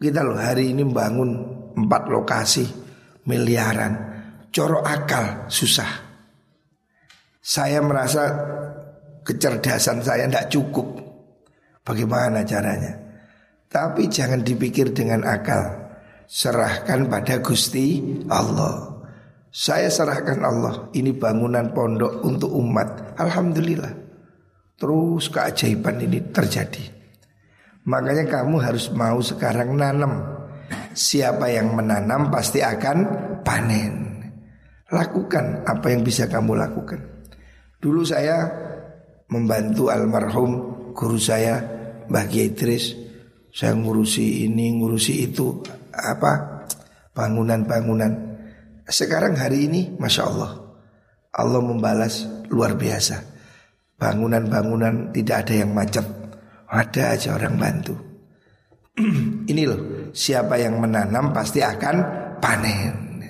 [0.00, 1.30] Kita loh hari ini bangun
[1.76, 2.79] empat lokasi
[3.24, 3.92] miliaran.
[4.50, 6.10] Coro akal susah.
[7.40, 8.28] Saya merasa
[9.22, 10.98] kecerdasan saya tidak cukup.
[11.86, 12.98] Bagaimana caranya?
[13.70, 15.90] Tapi jangan dipikir dengan akal.
[16.30, 19.02] Serahkan pada Gusti Allah.
[19.50, 20.74] Saya serahkan Allah.
[20.94, 23.18] Ini bangunan pondok untuk umat.
[23.18, 23.94] Alhamdulillah.
[24.78, 26.86] Terus keajaiban ini terjadi.
[27.86, 30.39] Makanya kamu harus mau sekarang nanam.
[31.00, 32.98] Siapa yang menanam pasti akan
[33.40, 34.20] panen.
[34.92, 37.00] Lakukan apa yang bisa kamu lakukan.
[37.80, 38.44] Dulu saya
[39.32, 40.52] membantu almarhum
[40.92, 41.56] guru saya
[42.04, 42.92] Mbah Idris.
[43.48, 46.68] Saya ngurusi ini, ngurusi itu apa
[47.16, 48.12] bangunan-bangunan.
[48.84, 50.52] Sekarang hari ini, masya Allah,
[51.32, 53.24] Allah membalas luar biasa.
[53.96, 56.04] Bangunan-bangunan tidak ada yang macet
[56.68, 58.09] Ada aja orang bantu
[59.50, 61.96] Ini loh Siapa yang menanam pasti akan
[62.42, 63.22] panen.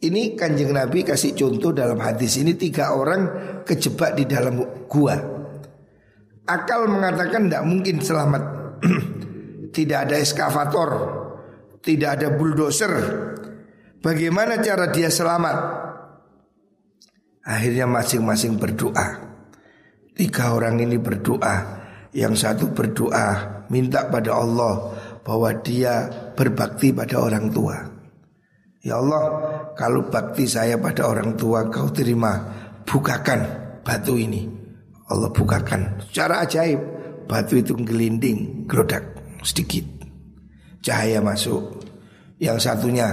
[0.00, 3.22] Ini kanjeng Nabi kasih contoh dalam hadis ini Tiga orang
[3.68, 5.18] kejebak di dalam gua.
[6.48, 8.42] Akal mengatakan tidak mungkin selamat.
[9.70, 10.90] Tidak ada eskavator
[11.78, 12.90] Tidak ada bulldozer.
[14.02, 15.56] Bagaimana cara dia selamat?
[17.44, 19.06] Akhirnya masing-masing berdoa.
[20.16, 21.78] Tiga orang ini berdoa.
[22.10, 24.74] Yang satu berdoa Minta pada Allah
[25.22, 27.76] Bahwa dia berbakti pada orang tua.
[28.82, 29.24] Ya Allah
[29.78, 32.36] Kalau bakti saya pada orang tua Kau terima
[32.84, 33.40] Bukakan
[33.86, 34.44] batu ini.
[35.10, 36.04] Allah bukakan.
[36.10, 36.80] Secara ajaib
[37.30, 39.06] Batu itu gelinding Gerodak
[39.46, 39.86] sedikit.
[40.82, 41.86] Cahaya masuk.
[42.42, 43.08] Yang satunya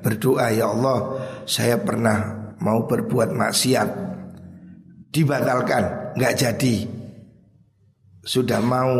[0.00, 1.18] berdoa Ya Allah
[1.50, 4.06] Saya pernah mau berbuat maksiat
[5.16, 6.76] dibatalkan, nggak jadi.
[8.20, 8.92] Sudah mau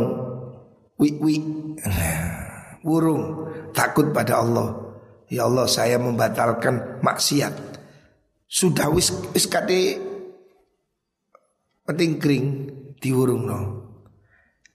[1.00, 1.36] wi-wi
[2.84, 4.68] burung takut pada Allah.
[5.26, 7.54] Ya Allah saya membatalkan maksiat.
[8.46, 9.98] Sudah wis wis kade
[11.82, 12.46] penting kering
[13.02, 13.60] diurung no.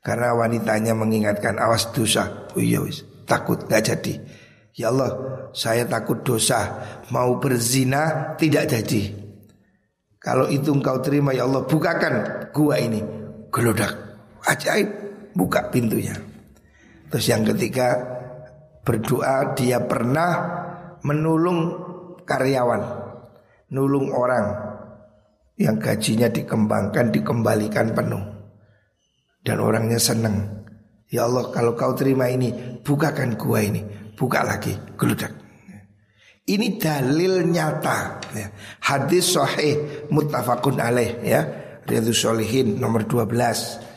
[0.02, 2.50] Karena wanitanya mengingatkan awas dosa.
[2.52, 4.14] Oh iya wis takut nggak jadi.
[4.72, 5.12] Ya Allah,
[5.52, 6.80] saya takut dosa,
[7.12, 9.22] mau berzina tidak jadi.
[10.22, 13.02] Kalau itu engkau terima ya Allah bukakan gua ini
[13.50, 13.98] Gelodak
[14.46, 15.01] Ajaib
[15.32, 16.16] Buka pintunya.
[17.12, 17.98] Terus yang ketiga
[18.82, 20.32] Berdoa dia pernah
[21.04, 21.60] Menulung
[22.24, 22.84] karyawan
[23.72, 24.46] Nulung orang
[25.60, 28.24] Yang gajinya dikembangkan Dikembalikan penuh.
[29.44, 30.66] Dan orangnya senang
[31.12, 33.84] Ya Allah kalau kau terima ini Bukakan gua ini
[34.16, 34.74] Buka lagi.
[34.96, 35.42] Gelodak
[36.50, 38.48] ini dalil nyata ya.
[38.82, 41.42] Hadis sahih muttafaqun alaih ya.
[41.86, 43.91] Riyadhus Solihin nomor 12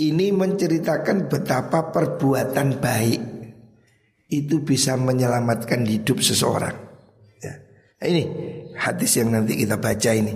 [0.00, 3.20] Ini menceritakan betapa perbuatan baik
[4.32, 6.72] Itu bisa menyelamatkan hidup seseorang
[7.44, 7.52] ya.
[8.00, 8.22] Nah, ini
[8.80, 10.32] hadis yang nanti kita baca ini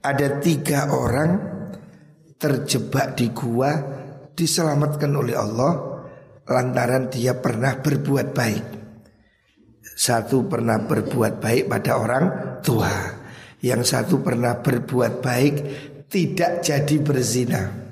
[0.00, 1.30] Ada tiga orang
[2.40, 3.76] terjebak di gua
[4.32, 5.72] Diselamatkan oleh Allah
[6.48, 8.64] Lantaran dia pernah berbuat baik
[9.84, 12.24] Satu pernah berbuat baik pada orang
[12.64, 13.16] tua
[13.64, 15.54] yang satu pernah berbuat baik
[16.06, 17.85] tidak jadi berzina.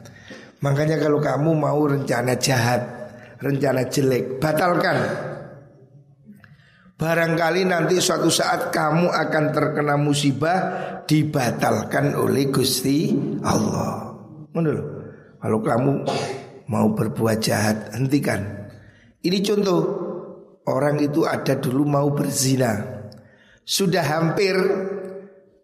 [0.65, 2.81] Makanya kalau kamu mau rencana jahat,
[3.37, 4.97] rencana jelek, batalkan.
[6.97, 10.59] Barangkali nanti suatu saat kamu akan terkena musibah
[11.05, 13.13] dibatalkan oleh Gusti
[13.45, 14.17] Allah.
[14.57, 14.87] Menurut
[15.37, 15.93] kalau kamu
[16.73, 18.65] mau berbuat jahat, hentikan.
[19.21, 19.81] Ini contoh
[20.65, 23.05] orang itu ada dulu mau berzina,
[23.69, 24.57] sudah hampir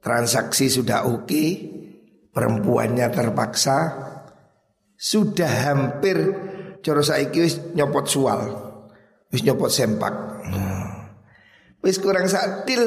[0.05, 1.45] transaksi sudah oke,
[2.37, 4.10] perempuannya terpaksa,
[5.01, 6.21] sudah hampir
[6.85, 8.41] cara saiki wis nyopot sual,
[9.33, 10.13] wis nyopot sempak.
[10.45, 11.17] Nah,
[11.81, 12.85] wis kurang sadil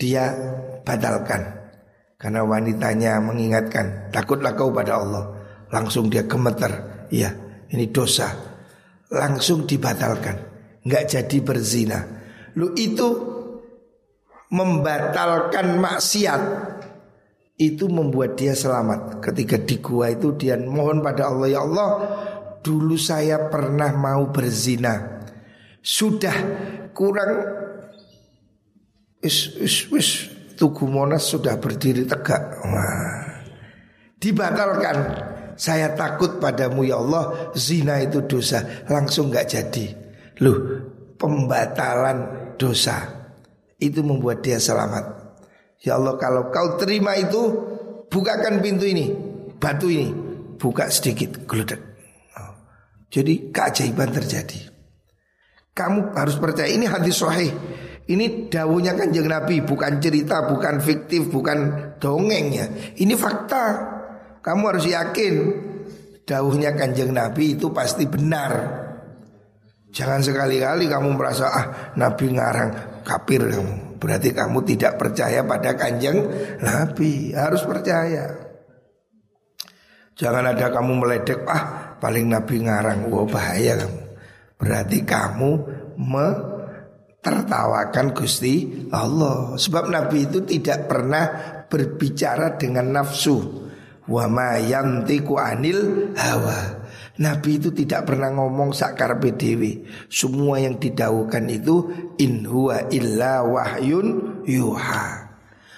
[0.00, 0.32] dia
[0.80, 1.68] batalkan.
[2.16, 5.24] Karena wanitanya mengingatkan, takutlah kau pada Allah.
[5.68, 7.28] Langsung dia gemeter, iya
[7.68, 8.32] ini dosa.
[9.12, 10.36] Langsung dibatalkan,
[10.80, 12.00] nggak jadi berzina.
[12.56, 13.36] Lu itu
[14.48, 16.42] membatalkan maksiat
[17.56, 19.24] itu membuat dia selamat.
[19.24, 21.88] Ketika di gua itu dia mohon pada Allah, ya Allah,
[22.60, 25.24] dulu saya pernah mau berzina.
[25.80, 26.36] Sudah
[26.92, 27.32] kurang
[29.24, 30.08] wis wis wis
[30.56, 32.64] Tugu Monas sudah berdiri tegak.
[32.64, 33.44] Wah.
[34.16, 34.96] Dibatalkan.
[35.56, 38.84] Saya takut padamu ya Allah, zina itu dosa.
[38.88, 39.86] Langsung nggak jadi.
[40.44, 40.84] Loh,
[41.16, 43.28] pembatalan dosa
[43.80, 45.15] itu membuat dia selamat.
[45.86, 47.54] Ya Allah kalau kau terima itu
[48.10, 49.14] bukakan pintu ini,
[49.62, 50.10] batu ini,
[50.58, 51.78] buka sedikit, geledek.
[52.34, 52.58] Oh.
[53.06, 54.66] Jadi keajaiban terjadi.
[55.70, 57.54] Kamu harus percaya ini hadis sahih.
[58.06, 62.66] Ini dawuhnya kanjeng Nabi bukan cerita, bukan fiktif, bukan dongeng ya.
[62.98, 63.94] Ini fakta.
[64.42, 65.34] Kamu harus yakin
[66.26, 68.82] dawuhnya kanjeng Nabi itu pasti benar.
[69.94, 73.95] Jangan sekali-kali kamu merasa ah Nabi ngarang kafir kamu.
[73.96, 76.28] Berarti kamu tidak percaya pada kanjeng
[76.60, 77.32] Nabi.
[77.32, 78.46] Harus percaya.
[80.16, 83.08] Jangan ada kamu meledek ah paling Nabi ngarang.
[83.12, 84.00] Wah bahaya kamu.
[84.56, 85.50] Berarti kamu
[87.20, 89.58] tertawakan Gusti Allah.
[89.60, 91.24] Sebab Nabi itu tidak pernah
[91.68, 93.66] berbicara dengan nafsu.
[94.06, 96.85] Wa ma yantiku anil hawa.
[97.16, 101.76] Nabi itu tidak pernah ngomong sakar PDW Semua yang didaukan itu
[102.20, 105.24] In huwa illa wahyun yuha.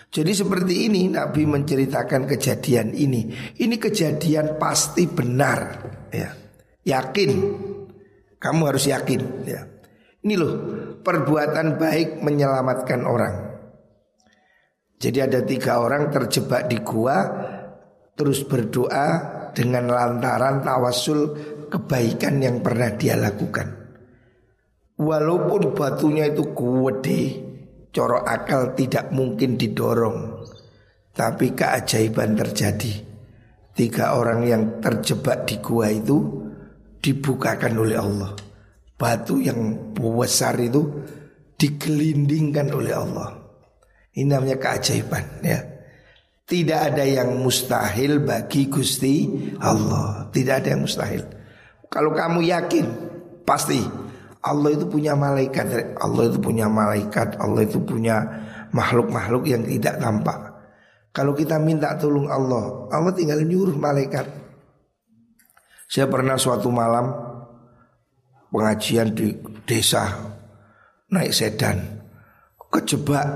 [0.08, 3.28] Jadi seperti ini Nabi menceritakan kejadian ini.
[3.60, 5.60] Ini kejadian pasti benar
[6.10, 6.32] ya.
[6.82, 7.30] Yakin.
[8.38, 9.62] Kamu harus yakin ya.
[10.24, 10.54] Ini loh
[10.98, 13.34] Perbuatan baik menyelamatkan orang.
[14.98, 17.16] Jadi ada tiga orang terjebak di gua
[18.18, 21.20] Terus berdoa dengan lantaran tawasul
[21.68, 23.68] kebaikan yang pernah dia lakukan.
[24.98, 27.20] Walaupun batunya itu gede,
[27.94, 30.42] coro akal tidak mungkin didorong.
[31.14, 33.06] Tapi keajaiban terjadi.
[33.78, 36.18] Tiga orang yang terjebak di gua itu
[36.98, 38.34] dibukakan oleh Allah.
[38.98, 40.82] Batu yang besar itu
[41.54, 43.38] digelindingkan oleh Allah.
[44.18, 45.77] Ini namanya keajaiban ya.
[46.48, 49.28] Tidak ada yang mustahil bagi Gusti
[49.60, 50.32] Allah.
[50.32, 51.20] Tidak ada yang mustahil.
[51.92, 52.86] Kalau kamu yakin,
[53.44, 53.84] pasti
[54.40, 56.00] Allah itu punya malaikat.
[56.00, 57.36] Allah itu punya malaikat.
[57.36, 58.24] Allah itu punya
[58.72, 60.48] makhluk-makhluk yang tidak tampak.
[61.12, 64.24] Kalau kita minta tolong Allah, Allah tinggal nyuruh malaikat.
[65.88, 67.12] Saya pernah suatu malam
[68.48, 70.04] pengajian di desa
[71.08, 71.80] naik sedan,
[72.72, 73.26] kejebak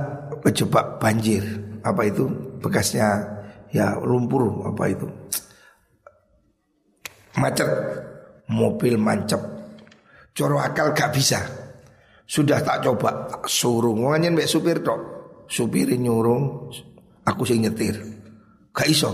[0.44, 1.44] kejebak banjir.
[1.82, 2.51] Apa itu?
[2.62, 3.08] Bekasnya
[3.74, 5.08] ya lumpur apa itu.
[7.36, 7.66] Macet
[8.52, 9.40] mobil mancep.
[10.32, 11.40] Coro akal gak bisa.
[12.24, 15.00] Sudah tak coba suruh ngomongnya mbak supir tok
[15.50, 16.70] supirin nyurung
[17.26, 17.98] aku sih nyetir.
[18.72, 19.10] Gak iso.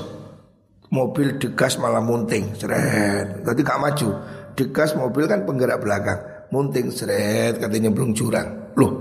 [0.88, 3.42] Mobil degas malah munting seret.
[3.42, 4.09] Tadi gak maju.
[4.55, 6.20] Degas mobil kan penggerak belakang
[6.51, 8.74] munting seret katanya belum jurang.
[8.74, 8.92] Loh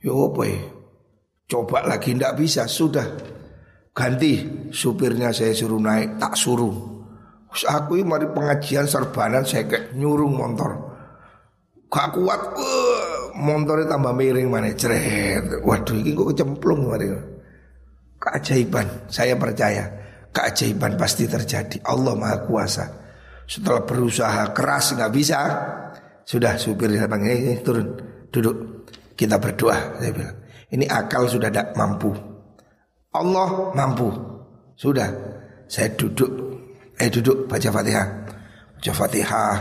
[0.00, 0.60] yo apa ya?
[1.46, 3.35] Coba lagi ndak bisa sudah
[3.96, 4.44] Ganti
[4.76, 6.76] supirnya saya suruh naik tak suruh.
[7.48, 10.76] Terus aku mari pengajian serbanan saya kayak nyurung motor.
[11.88, 15.64] Gak kuat, uh, motornya tambah miring mana ceret.
[15.64, 17.08] Waduh ini kok kecemplung mari.
[18.20, 19.08] keajaiban.
[19.08, 19.88] Saya percaya
[20.28, 21.80] keajaiban pasti terjadi.
[21.88, 22.84] Allah Maha Kuasa.
[23.48, 25.38] Setelah berusaha keras nggak bisa,
[26.26, 27.96] sudah supir saya panggil ini turun
[28.28, 28.84] duduk
[29.16, 30.02] kita berdoa.
[30.02, 30.36] Saya bilang
[30.74, 32.12] ini akal sudah tidak mampu.
[33.22, 34.08] Allah mampu.
[34.76, 35.08] Sudah
[35.66, 36.30] saya duduk,
[37.00, 38.06] eh duduk baca fatihah,
[38.76, 39.56] baca fatihah,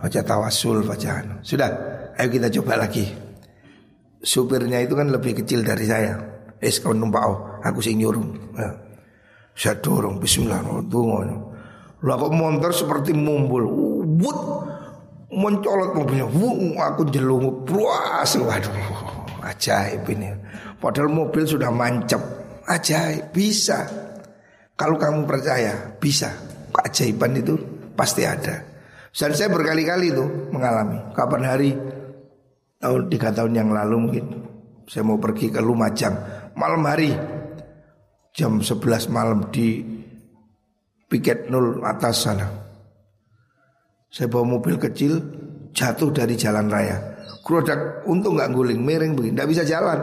[0.00, 1.34] baca tawasul, baca anu.
[1.42, 1.68] Sudah,
[2.16, 3.04] ayo kita coba lagi.
[4.20, 6.16] Supirnya itu kan lebih kecil dari saya.
[6.60, 8.24] Es kau numpak oh, aku sing nyuruh.
[8.52, 8.68] Ya.
[9.56, 11.40] Saya dorong Bismillahirrahmanirrahim.
[12.04, 13.64] Lah kok motor seperti mumbul.
[14.20, 14.40] Wut
[15.32, 16.28] mencolot mobilnya.
[16.28, 17.64] Wung aku jelungup.
[17.68, 18.36] Puas.
[18.36, 18.72] Waduh.
[19.40, 20.32] Ajaib ini.
[20.80, 22.39] Padahal mobil sudah mancap.
[22.66, 23.32] Ajaib.
[23.32, 23.86] Bisa.
[24.74, 26.32] Kalau kamu percaya, bisa.
[26.70, 27.54] Keajaiban itu
[27.96, 28.64] pasti ada.
[29.10, 30.98] Dan saya berkali-kali itu mengalami.
[31.12, 31.70] Kapan hari
[32.80, 34.24] tahun tiga tahun yang lalu mungkin
[34.88, 36.16] saya mau pergi ke Lumajang
[36.56, 37.12] malam hari
[38.32, 39.84] jam 11 malam di
[41.10, 42.46] piket nol atas sana.
[44.10, 45.22] Saya bawa mobil kecil
[45.70, 46.98] jatuh dari jalan raya.
[47.46, 49.98] Kerodak untung nggak guling, miring begini, nggak bisa jalan.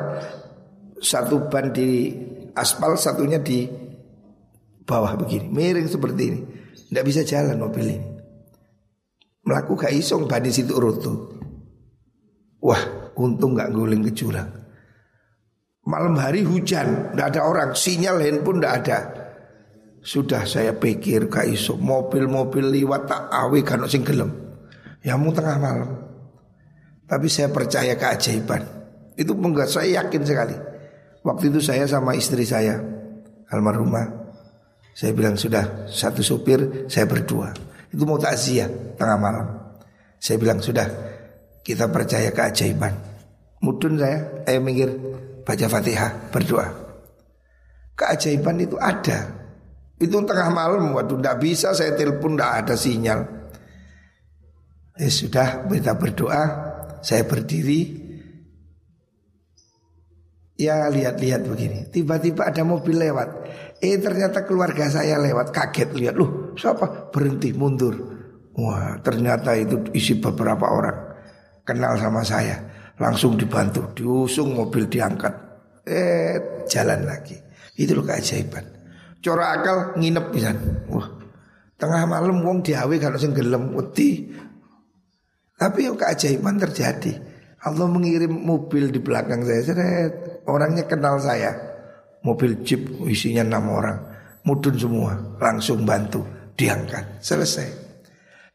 [1.00, 2.12] Satu ban di
[2.58, 3.70] aspal, satunya di
[4.88, 6.40] bawah begini, miring seperti ini,
[6.90, 8.08] nggak bisa jalan mobil ini.
[9.48, 11.40] Melakukan isong ban di situ roto.
[12.60, 14.50] Wah, untung nggak guling ke jurang.
[15.88, 19.00] Malam hari hujan, tidak ada orang, sinyal handphone tidak ada.
[20.04, 24.32] Sudah saya pikir kak iso mobil-mobil liwat tak awi kan sing gelem.
[25.00, 25.90] Ya mau tengah malam.
[27.08, 28.68] Tapi saya percaya keajaiban.
[29.16, 30.56] Itu membuat saya yakin sekali.
[31.28, 32.80] Waktu itu saya sama istri saya
[33.52, 34.32] almarhumah.
[34.96, 37.52] Saya bilang sudah satu supir saya berdua.
[37.92, 39.48] Itu mau takziah tengah malam.
[40.16, 40.88] Saya bilang sudah
[41.68, 42.96] kita percaya keajaiban.
[43.60, 44.88] Mudun saya, eh mikir
[45.44, 46.68] baca fatihah berdoa.
[47.92, 49.36] Keajaiban itu ada.
[50.00, 53.20] Itu tengah malam, waktu tidak bisa saya telepon tidak ada sinyal.
[54.96, 56.42] Eh sudah kita berdoa,
[57.04, 58.07] saya berdiri.
[60.58, 63.30] Ya lihat-lihat begini, tiba-tiba ada mobil lewat.
[63.78, 67.14] Eh ternyata keluarga saya lewat, kaget lihat, loh siapa?
[67.14, 67.94] Berhenti mundur.
[68.58, 70.98] Wah ternyata itu isi beberapa orang
[71.62, 72.58] kenal sama saya,
[72.98, 75.30] langsung dibantu, diusung mobil diangkat,
[75.86, 77.38] eh jalan lagi.
[77.78, 78.66] Itu loh keajaiban.
[79.22, 80.58] Cora akal nginep bisa.
[80.90, 81.06] Wah,
[81.78, 84.34] tengah malam wong diawe kalau sing gelem wedi.
[85.54, 87.14] Tapi yang keajaiban terjadi.
[87.62, 90.14] Allah mengirim mobil di belakang saya, seret.
[90.48, 91.54] Orangnya kenal saya.
[92.24, 94.00] Mobil jeep isinya enam orang,
[94.44, 96.26] mudun semua, langsung bantu,
[96.58, 97.88] diangkat, selesai.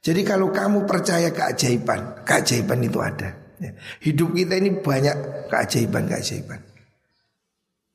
[0.03, 3.31] Jadi kalau kamu percaya keajaiban, keajaiban itu ada.
[3.63, 3.71] Ya.
[4.03, 6.59] Hidup kita ini banyak keajaiban-keajaiban.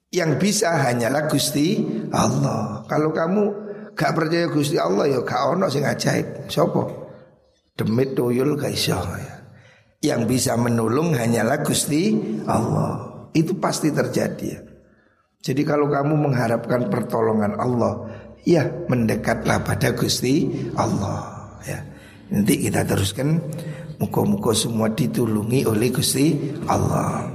[0.08, 1.84] Yang bisa hanyalah Gusti
[2.16, 2.88] Allah.
[2.88, 3.44] Kalau kamu
[3.92, 6.48] gak percaya Gusti Allah ya gak ono sing ajaib.
[6.48, 7.12] Sopo?
[7.76, 9.36] Demit tuyul gak iso ya.
[10.00, 12.16] Yang bisa menolong hanyalah Gusti
[12.48, 13.07] Allah.
[13.34, 14.62] Itu pasti terjadi ya.
[15.42, 18.04] Jadi kalau kamu mengharapkan pertolongan Allah,
[18.44, 21.80] ya mendekatlah pada Gusti Allah ya.
[22.28, 23.40] Nanti kita teruskan
[23.98, 26.38] Muka-muka semua ditulungi oleh Gusti
[26.70, 27.26] Allah